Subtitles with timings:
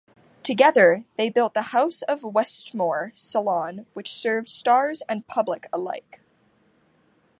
[0.41, 6.21] Together, they built the House of Westmore salon, which served stars and public alike.